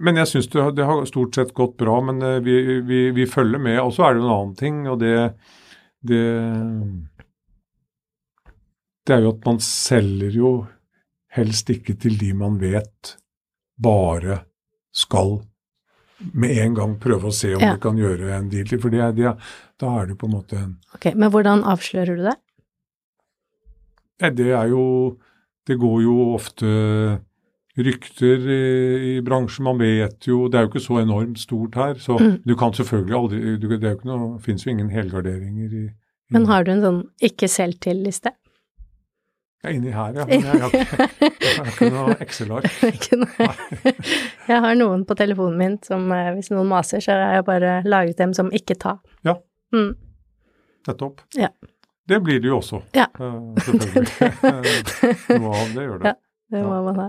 [0.01, 2.55] men jeg syns det, har- det har stort sett gått bra, men eh, vi,
[2.89, 3.79] vi, vi følger med.
[3.85, 5.15] Og så er det jo en annen ting, og det,
[6.03, 6.23] det
[9.07, 10.51] Det er jo at man selger jo
[11.35, 13.15] helst ikke til de man vet
[13.81, 14.41] bare
[14.93, 15.39] skal
[16.37, 17.73] med en gang prøve å se om Ja.
[17.75, 18.81] du kan gjøre en deal til.
[18.83, 19.31] For det det
[19.81, 22.37] da er det på en måte en Ok, Men hvordan avslører du det?
[24.37, 25.17] Det er jo
[25.67, 26.67] Det går jo ofte
[27.79, 28.59] rykter i,
[29.17, 29.65] i bransjen.
[29.65, 32.43] Man vet jo Det er jo ikke så enormt stort her, så Mm.
[32.47, 35.85] du kan selvfølgelig aldri du, Det er jo ikke noe Fins jo ingen helgarderinger i,
[35.87, 38.33] i Men har du en sånn ikke selv til-liste?
[39.65, 40.25] ja, Inni her, ja.
[40.31, 42.65] Men jeg har ikke, jeg har ikke noe Excel-ark.
[44.51, 47.75] Jeg har noen på telefonen min som eh, hvis noen maser, så har jeg bare
[47.85, 48.97] laget dem som ikke ta.
[49.25, 49.35] Ja.
[49.77, 49.93] Mm.
[50.89, 51.21] Nettopp.
[51.37, 51.51] Ja.
[52.09, 52.81] Det blir det jo også.
[52.97, 53.05] Ja.
[53.21, 55.39] eh, selvfølgelig.
[55.39, 56.09] Noe av det gjør det.
[56.09, 56.15] Ja.
[56.51, 57.09] Det må man ha.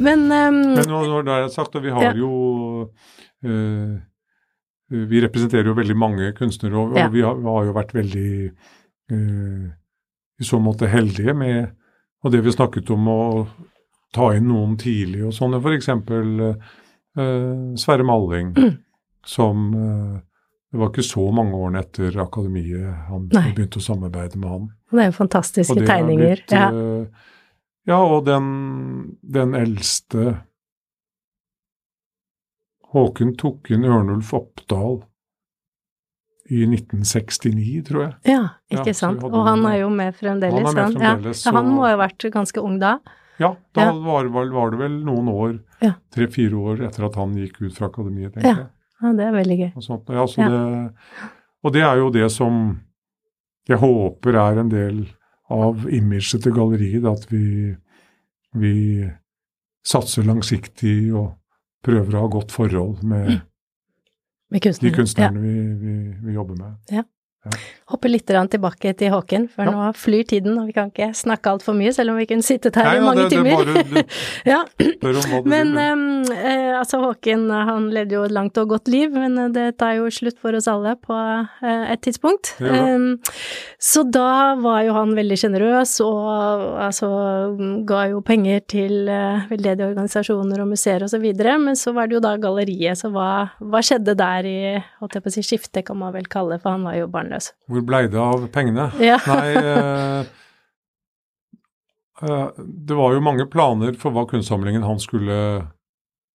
[0.00, 2.12] Men, um, Men nå, når det er sagt, og vi har Ja.
[2.16, 2.30] jo
[3.44, 3.98] uh,
[4.90, 7.06] Vi representerer jo veldig mange kunstnere, og, Ja.
[7.06, 8.30] og vi, har, vi har jo vært veldig
[9.12, 9.68] uh,
[10.40, 11.70] i så måte heldige med
[12.24, 13.20] og det vi snakket om å
[14.12, 15.88] ta inn noen tidlig og sånne, f.eks.
[17.16, 18.76] Uh, Sverre Malling, Mm.
[19.24, 20.18] som uh,
[20.72, 23.52] Det var ikke så mange årene etter akademiet han Nei.
[23.56, 24.68] begynte å samarbeide med han.
[24.92, 26.36] det er jo fantastiske tegninger.
[26.44, 26.68] blitt, ja.
[26.70, 27.06] eh,
[27.90, 28.46] ja, og den,
[29.22, 30.38] den eldste
[32.90, 34.96] Håken tok inn Ørnulf Oppdal
[36.50, 38.14] i 1969, tror jeg.
[38.32, 38.40] ja,
[38.72, 39.22] ikke ja, sant.
[39.22, 40.56] Og han er jo med fremdeles.
[40.66, 41.52] Han er med fremdeles, ja.
[41.52, 41.52] så...
[41.54, 42.96] han må ha vært ganske ung da.
[43.38, 43.92] Ja, da Ja.
[43.94, 45.54] Var, var, var det vel noen år,
[46.10, 48.56] tre-fire år etter at han gikk ut fra akademiet, tenker Ja.
[48.64, 48.68] jeg.
[49.00, 49.70] Ja, det er veldig gøy.
[49.76, 50.10] Og, sånt.
[50.12, 50.48] Ja, så Ja.
[50.50, 51.30] Det,
[51.62, 52.58] og det er jo det som
[53.68, 55.00] jeg håper er en del
[55.50, 57.74] av imaget til galleriet, at vi,
[58.58, 58.74] vi
[59.86, 61.32] satser langsiktig og
[61.84, 63.40] prøver å ha godt forhold med
[64.50, 67.04] Med de kunstnerne kunstnerne vi, vi, vi jobber med.
[67.90, 69.70] Hoppe litt tilbake til Håken, for Ja.
[69.72, 72.74] nå flyr tiden, og vi kan ikke snakke altfor mye, selv om vi kunne sittet
[72.76, 73.64] her Nei, i mange det- det timer.
[73.64, 74.04] bare-
[74.44, 74.64] ja.
[74.78, 78.68] Spør om hva du Men um, eh, altså Håken han levde jo et langt og
[78.68, 81.16] godt liv, men eh, det tar jo slutt for oss alle på
[81.64, 82.54] eh, et tidspunkt.
[82.60, 82.94] Ja.
[82.94, 83.18] Um.
[83.80, 87.08] Så da var jo han veldig sjenerøs og altså
[87.86, 91.24] ga jo penger til uh, veldedige organisasjoner og museer osv.
[91.58, 95.22] Men så var det jo da galleriet, så hva, hva skjedde der i holdt jeg
[95.24, 97.52] på å si skiftet, kan man vel kalle det, for han var jo barnløs.
[97.68, 98.88] Hvor blei det av pengene?
[99.00, 99.18] Ja.
[99.26, 100.26] Nei, eh,
[102.22, 105.68] eh, det var jo mange planer for hva kunstsamlingen hans skulle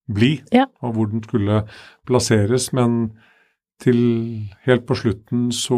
[0.08, 0.66] bli, Ja.
[0.82, 1.64] og hvor den skulle
[2.06, 3.12] plasseres, men
[3.82, 5.76] til helt på slutten så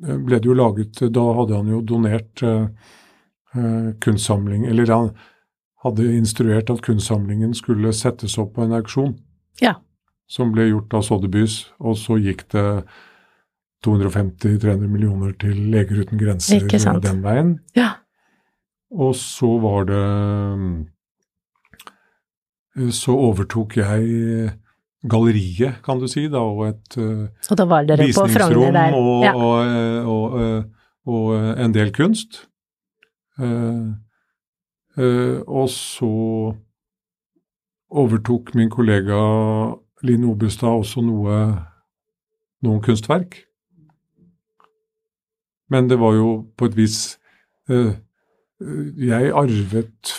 [0.00, 2.66] ble det jo laget Da hadde han jo donert eh,
[3.54, 5.10] eh, kunstsamling Eller han
[5.84, 9.14] hadde instruert at kunstsamlingen skulle settes opp på en auksjon
[9.62, 9.76] Ja.
[10.30, 12.66] Som ble gjort av Sotheby's, og så gikk det
[13.86, 16.60] 250-300 millioner til Leger uten grenser
[17.02, 17.54] den veien.
[17.74, 17.90] Ja.
[18.92, 20.06] Og så var det
[22.94, 24.52] Så overtok jeg
[25.10, 26.96] galleriet, kan du si, da, og et
[28.14, 29.32] på visningsrom og, Ja.
[29.34, 30.62] og, eh, og, eh,
[31.06, 32.46] og en del kunst.
[35.48, 36.12] Og så
[37.90, 39.16] overtok min kollega
[40.06, 41.36] Linn Obustad også noe
[42.64, 43.38] noen kunstverk.
[45.70, 46.96] Men det var jo på et vis
[47.70, 47.92] eh,
[48.60, 50.14] Jeg arvet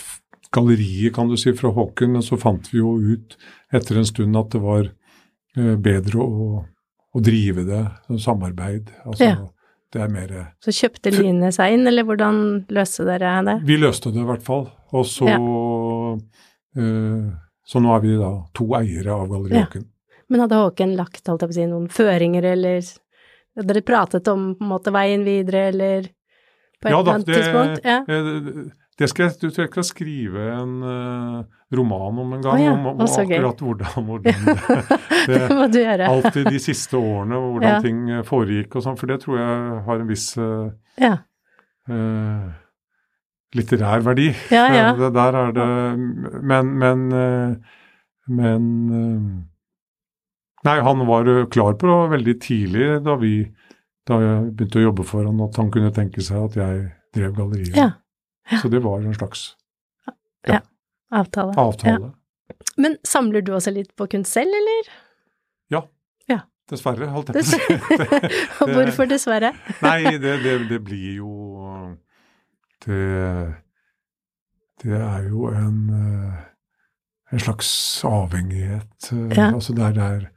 [0.52, 3.36] galleriet, kan du si, fra Håken, men så fant vi jo ut
[3.72, 6.52] etter en stund at det var eh, bedre å,
[7.16, 8.94] å drive det som samarbeid.
[9.06, 9.42] Altså, Ja.
[9.92, 10.30] Det er mer
[10.64, 12.38] Så kjøpte Line seg inn, eller hvordan
[12.72, 13.58] løste dere det?
[13.68, 14.70] Vi løste det i hvert fall.
[14.96, 15.36] Og så Ja.
[16.80, 17.26] eh,
[17.68, 19.66] Så nå er vi da to eiere av Galleri Ja.
[19.66, 19.88] Håken.
[20.32, 22.82] Men hadde Håken lagt si, noen føringer, eller
[23.58, 26.08] hadde dere pratet om måte veien videre, eller
[26.82, 27.84] på et Ja da, annet det, tidspunkt?
[27.86, 27.98] Ja.
[28.08, 28.70] da,
[29.02, 31.44] det skal jeg, du tror jeg skal skrive en uh,
[31.74, 34.56] roman om en gang, oh, ja, om, om akkurat hvordan, hvordan det,
[35.28, 36.08] det det må du gjøre.
[36.12, 37.80] Alltid de siste årene, hvordan Ja.
[37.84, 40.72] ting eh, foregikk og sånn, for det tror jeg har en viss uh,
[41.02, 41.14] Ja.
[41.90, 42.52] eh,
[43.58, 44.30] litterær verdi.
[44.54, 44.90] Ja, ja.
[45.00, 45.68] Det, der er det
[46.44, 47.80] Men, men, eh,
[48.28, 48.68] men
[49.00, 49.26] eh,
[50.68, 53.36] Nei, han var eh, klar på det veldig tidlig da vi
[54.10, 56.78] da jeg begynte å jobbe for han, at han kunne tenke seg at jeg
[57.14, 57.76] drev galleriet.
[57.78, 57.92] Ja.
[58.50, 58.58] Ja.
[58.58, 59.52] Så det var en slags
[61.12, 61.54] Avtale.
[61.60, 62.10] avtale.
[62.10, 62.56] Ja.
[62.82, 64.90] Men samler du også litt på kunst selv, eller?
[66.72, 68.22] Dessverre, holdt jeg på å si.
[68.76, 69.52] Hvorfor dessverre?
[69.84, 71.32] Nei, det, det, det blir jo
[72.86, 73.56] det,
[74.84, 76.40] det er jo en, eh,
[77.34, 77.72] en slags
[78.08, 79.12] avhengighet.
[79.14, 79.52] eh, Ja.
[79.54, 80.28] Altså det er der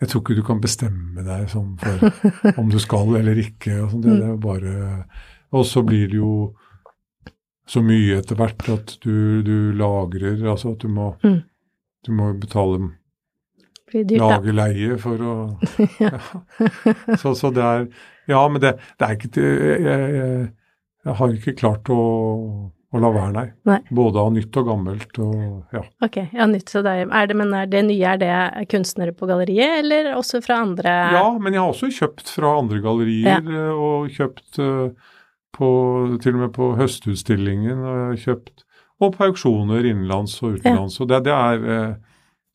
[0.00, 2.12] Jeg tror ikke du kan bestemme deg sånn for
[2.60, 3.78] om du skal eller ikke.
[3.82, 4.04] Og sånt.
[4.04, 5.04] det, det er bare
[5.52, 6.54] Og så blir det jo
[7.66, 11.40] så mye etter hvert at du, du lagrer Altså at du må, Mm.
[12.06, 12.90] du må betale
[13.92, 15.32] dyrt, lage leie for å
[16.04, 16.18] ja.
[17.22, 17.86] så, så det er
[18.28, 20.52] Ja, men det, det er ikke jeg, jeg,
[21.06, 21.98] jeg har ikke klart å,
[22.90, 23.46] å la være, nei.
[23.68, 23.78] Nei.
[23.94, 25.82] Både av nytt og gammelt og ja.
[26.02, 26.68] Ok, ja, nytt.
[26.72, 30.42] Så det er, det, men er det nye, er det kunstnere på galleriet, eller også
[30.44, 33.68] fra andre Ja, men jeg har også kjøpt fra andre gallerier, ja.
[33.74, 35.12] og kjøpt eh,
[35.56, 35.68] på,
[36.22, 38.66] til og med på Høstutstillingen, og jeg har kjøpt
[38.96, 40.94] og på auksjoner innenlands og utenlands.
[41.04, 41.96] Og det, det er eh,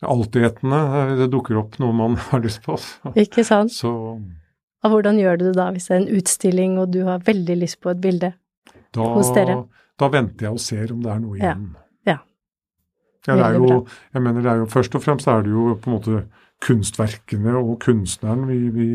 [0.10, 0.80] altetende.
[1.02, 2.78] eh, Det dukker opp noe man har lyst på.
[2.82, 3.74] Så, Ikke sant?
[3.74, 3.92] så
[4.82, 7.60] Og hvordan gjør du det da hvis det er en utstilling og du har veldig
[7.62, 8.32] lyst på et bilde?
[8.94, 9.56] Da, Hos dere.
[10.00, 11.66] da venter jeg og ser om det er noe igjen.
[12.08, 12.18] Ja.
[13.28, 15.76] Ja, det er jo, jeg mener det er jo Først og fremst er det jo
[15.78, 16.22] på en måte
[16.66, 18.88] kunstverkene og kunstneren vi, vi,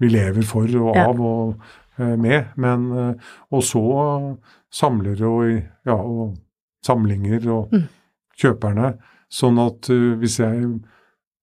[0.00, 1.08] vi lever for og Ja.
[1.10, 1.54] av og
[1.98, 2.52] eh, med.
[2.56, 3.14] Men, eh,
[3.50, 3.82] og så
[4.74, 6.36] samlere og, ja, og
[6.86, 7.84] samlinger og Mm.
[8.38, 8.94] kjøperne.
[9.30, 10.80] Sånn at uh, hvis jeg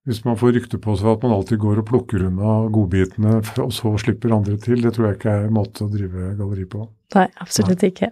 [0.10, 3.74] hvis man får rykte på seg at man alltid går og plukker unna godbitene, og
[3.76, 6.88] så slipper andre til, det tror jeg ikke er en måte å drive galleri på.
[7.18, 8.10] Nei, absolutt ikke.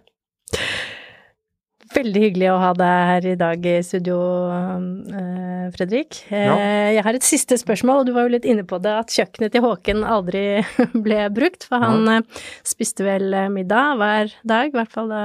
[1.89, 4.17] Veldig hyggelig å ha deg her i dag i studio,
[4.54, 6.19] eh, Fredrik.
[6.30, 6.58] Eh, Ja.
[6.93, 9.52] Jeg har et siste spørsmål, og du var jo litt inne på det, at kjøkkenet
[9.56, 10.62] til Håken aldri
[11.06, 11.65] ble brukt.
[11.65, 12.19] For han ja.
[12.62, 15.23] spiste vel eh, middag hver dag, i hvert fall da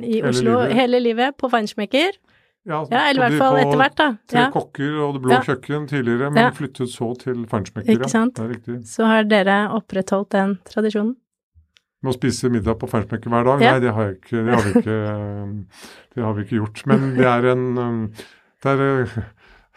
[0.00, 0.76] i Oslo, Hele livet.
[0.80, 2.16] hele livet, på Feinschmecker.
[2.68, 4.08] Ja, eller i hvert fall etter hvert, da.
[4.28, 4.50] Tre Ja.
[4.52, 5.40] kokker og det blå Ja.
[5.40, 6.50] kjøkken tidligere, men Ja.
[6.50, 7.92] flyttet så til Feinschmecker.
[7.96, 8.38] Ikke sant?
[8.38, 8.76] Ja.
[8.84, 11.16] Så har dere opprettholdt den tradisjonen.
[12.02, 13.60] Med å spise middag på Feinschmecker hver dag?
[13.60, 13.72] Ja.
[13.72, 15.66] Nei, det har, ikke, det, har vi ikke,
[16.14, 16.86] det har vi ikke gjort.
[16.86, 18.12] Men det er en um,
[18.62, 19.22] det er eh,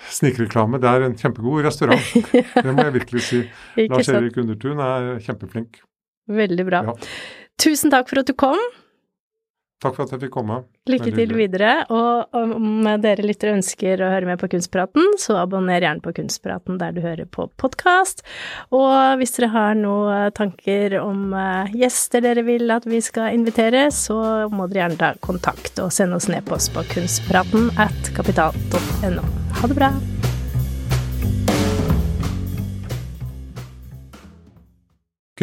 [0.10, 0.80] snikreklame.
[0.80, 2.00] Det er en kjempegod restaurant.
[2.64, 3.42] Det må jeg virkelig si.
[3.88, 4.10] Lars?
[4.10, 5.80] Erik Undertun er kjempeflink.
[6.28, 6.84] Veldig bra.
[6.84, 6.94] Ja.
[7.60, 8.60] Tusen takk for at du kom.
[9.84, 10.62] Takk for at jeg fikk komme.
[10.88, 11.50] Lykke Veldig til hyggelig.
[11.52, 11.72] videre.
[11.92, 16.80] Og om dere lyttere ønsker å høre mer på Kunstpraten, så abonner gjerne på Kunstpraten
[16.80, 18.24] der du hører på podkast.
[18.72, 23.90] Og hvis dere har noen tanker om eh, gjester dere vil at vi skal invitere,
[23.92, 29.32] så må dere gjerne ta kontakt og sende oss en e-post på kunstpraten at kapital.no.
[29.60, 29.92] Ha det bra.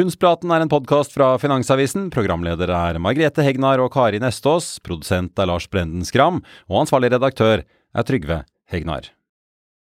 [0.01, 2.07] Kunstpraten er en podkast fra Finansavisen.
[2.15, 4.79] Programledere er Margrethe Hegnar og Kari Nestås.
[4.81, 6.41] Produsent er Lars Brenden Skram.
[6.73, 8.39] Og ansvarlig redaktør er Trygve
[8.73, 9.11] Hegnar.